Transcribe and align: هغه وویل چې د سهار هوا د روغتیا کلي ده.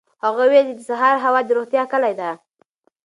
هغه 0.23 0.41
وویل 0.45 0.65
چې 0.69 0.75
د 0.77 0.81
سهار 0.89 1.15
هوا 1.25 1.39
د 1.45 1.49
روغتیا 1.57 1.83
کلي 1.93 2.13
ده. 2.19 2.29